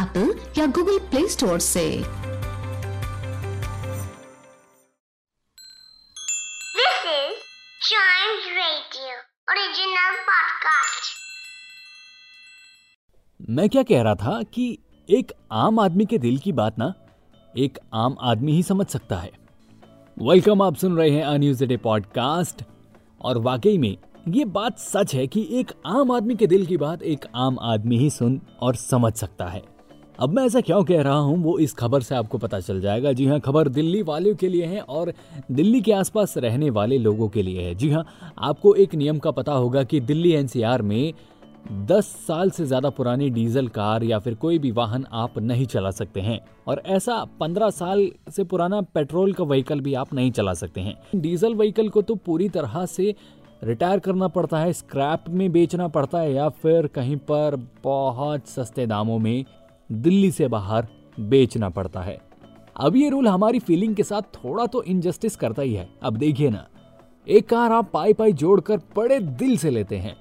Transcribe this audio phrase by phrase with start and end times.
[0.00, 1.98] Apple या Google play store से.
[13.50, 14.78] मैं क्या कह रहा था कि
[15.10, 16.94] एक आम आदमी के दिल की बात ना
[17.58, 19.30] एक आम आदमी ही समझ सकता है।
[20.18, 22.62] वेलकम आप सुन रहे हैं अन्यूज डे पॉडकास्ट
[23.20, 23.96] और वाकई में
[24.28, 27.98] ये बात सच है कि एक आम आदमी के दिल की बात एक आम आदमी
[27.98, 29.79] ही सुन और समझ सकता है।
[30.20, 33.12] अब मैं ऐसा क्यों कह रहा हूँ, वो इस खबर से आपको पता चल जाएगा।
[33.12, 35.12] जी हाँ खबर दिल्ली वालों के लिए है और
[35.50, 38.04] दिल्ली के आसपास रहने वाले लोगों के लिए है। जी हाँ
[38.38, 41.12] आपको एक नियम का पता होगा कि दिल्ली एनसीआर में
[41.86, 45.90] 10 साल से ज़्यादा पुरानी डीजल कार या फिर कोई भी वाहन आप नहीं चला
[45.90, 50.54] सकते हैं और ऐसा 15 साल से पुराना पेट्रोल का व्हीकल भी आप नहीं चला
[50.54, 53.14] सकते हैं। डीजल व्हीकल को तो पूरी तरह से
[53.64, 58.86] रिटायर करना पड़ता है, स्क्रैप में बेचना पड़ता है या फिर कहीं पर बहुत सस्ते
[58.86, 59.44] दामों में
[59.92, 60.86] दिल्ली से बाहर
[61.20, 62.20] बेचना पड़ता है।
[62.76, 66.50] अब ये रूल हमारी फीलिंग के साथ थोड़ा तो इनजस्टिस करता ही है। अब देखिए
[66.50, 66.68] ना,
[67.28, 70.16] एक कार आप पाई पाई जोड़कर बड़े दिल से लेते हैं।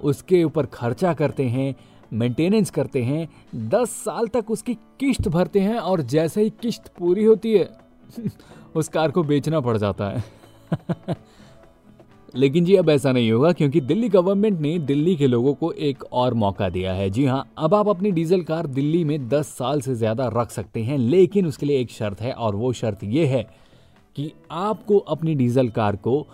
[0.00, 1.74] उसके ऊपर खर्चा करते हैं
[2.12, 7.24] मेंटेनेंस करते हैं, दस साल तक उसकी किश्त भरते हैं और जैसे ही किश्त पूरी
[7.24, 7.70] होती है,
[8.76, 10.24] उस कार को बेचना पड़ जाता है।
[12.34, 16.04] लेकिन जी, अब ऐसा नहीं होगा, क्योंकि दिल्ली गवर्नमेंट ने दिल्ली के लोगों को एक
[16.04, 19.80] और मौका दिया है। जी हाँ अब आप अपनी डीजल कार दिल्ली में 10 साल
[19.80, 23.26] से ज़्यादा रख सकते हैं, लेकिन उसके लिए एक शर्त है, और वो शर्त ये
[23.26, 23.42] है
[24.16, 26.26] कि आपको अपनी डीजल कार को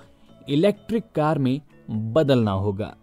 [0.49, 1.61] इलेक्ट्रिक कार में
[1.91, 2.95] बदलना होगा।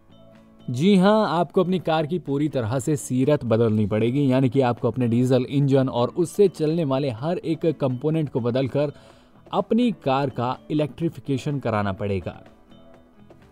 [0.68, 4.88] जी हाँ आपको अपनी कार की पूरी तरह से सीरत बदलनी पड़ेगी, यानी कि आपको
[4.88, 8.94] अपने डीजल, इंजन और उससे चलने वाले हर एक कंपोनेंट को बदलकर
[9.52, 12.42] अपनी कार का इलेक्ट्रिफिकेशन कराना पड़ेगा।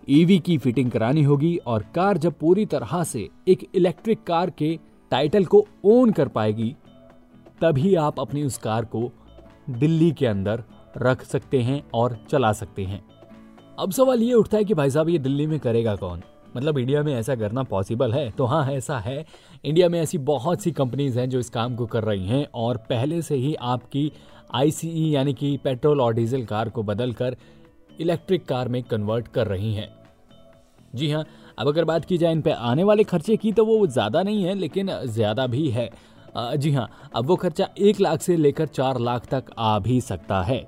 [0.09, 4.80] ईवी की फिटिंग करानी होगी और कार जब पूरी तरह से एक इलेक्ट्रिक कार के
[5.12, 6.75] टाइटल को ओन कर पाएगी,
[7.62, 9.12] तभी आप अपनी उस कार को
[9.69, 10.64] दिल्ली के अंदर
[10.98, 13.03] रख सकते हैं और चला सकते हैं।
[13.80, 16.22] अब सवाल ये उठता है कि भाई साहब, ये दिल्ली में करेगा कौन?
[16.58, 18.30] मतलब इंडिया में ऐसा करना पॉसिबल है?
[18.31, 19.25] तो हाँ ऐसा है।
[19.66, 22.78] इंडिया में ऐसी बहुत सी कंपनीज़ हैं जो इस काम को कर रही हैं और
[22.78, 24.12] पहले से ही आपकी
[24.53, 27.38] आईसीई, यानी कि पेट्रोल और डीजल कार को बदलकर
[28.02, 29.99] इलेक्ट्रिक कार में कन्वर्ट कर रही हैं।
[30.94, 31.23] जी हाँ
[31.57, 34.44] अब अगर बात की जाए इन पे आने वाले खर्चे की तो वो ज़्यादा नहीं
[34.44, 35.89] है, लेकिन ज़्यादा भी है।
[36.57, 40.41] जी हाँ अब वो खर्चा एक लाख से लेकर चार लाख तक आ भी सकता
[40.44, 40.59] है।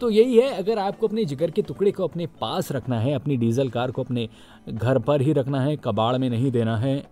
[0.00, 3.36] तो यही है, अगर आपको अपने जिगर के टुकड़े को अपने पास रखना है, अपनी
[3.36, 4.28] डीजल कार को अपने
[4.68, 7.02] घर पर ही रखना है, कबाड़ में नहीं देना है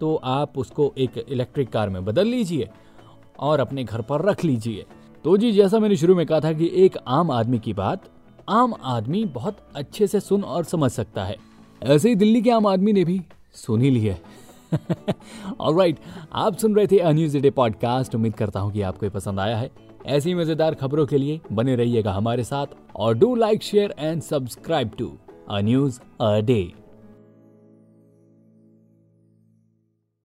[0.00, 2.68] तो आप उसको एक इलेक्ट्रिक कार में बदल लीजिए
[3.38, 4.84] और अपने घर पर रख लीजिए।
[5.24, 8.02] तो जी, जैसा मैंने शुरू में कहा था कि एक आम आदमी की बात,
[8.48, 11.36] आम आदमी बहुत अच्छे से सुन और समझ सकता है।
[11.82, 13.20] ऐसे ही दिल्ली के आम आदमी ने भी
[13.54, 14.22] सुन ही ली है।
[14.74, 15.98] राइट
[16.32, 19.56] आप सुन रहे थे अन्यूज डे पॉडकास्ट उम्मीद करता हूँ कि आपको ये पसंद आया
[19.56, 19.70] है।
[20.06, 24.90] ऐसी मज़ेदार खबरों के लिए बने रहिएगा हमारे साथ और do like share and subscribe
[24.98, 25.12] to
[25.50, 26.72] a news a day